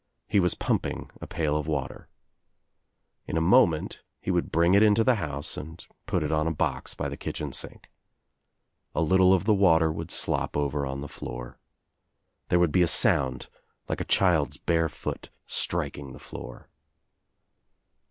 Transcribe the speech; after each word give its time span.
He 0.27 0.39
was 0.39 0.55
pumping 0.55 1.11
a 1.21 1.27
pa!I 1.27 1.45
of 1.45 1.67
water. 1.67 2.09
In 3.27 3.37
a 3.37 3.39
mflment 3.39 3.99
he 4.19 4.31
would 4.31 4.51
bring 4.51 4.73
it 4.73 4.81
Into 4.81 5.03
the 5.03 5.13
house 5.21 5.57
and 5.57 5.85
put 6.07 6.23
it 6.23 6.31
on 6.31 6.47
a 6.47 6.51
box 6.51 6.95
by 6.95 7.07
the 7.07 7.15
kitchen 7.15 7.53
sink. 7.53 7.91
A 8.95 9.03
little 9.03 9.31
of 9.31 9.45
the 9.45 9.53
water 9.53 9.91
would 9.91 10.09
slop 10.09 10.57
over 10.57 10.87
on 10.87 11.01
the 11.01 11.07
floor. 11.07 11.59
There 12.49 12.57
would 12.57 12.71
be 12.71 12.81
a 12.81 12.87
sound 12.87 13.47
like 13.87 14.01
a 14.01 14.03
child's 14.03 14.57
bare 14.57 14.89
foot 14.89 15.29
striking 15.45 16.13
the 16.13 16.17
floor. 16.19 16.71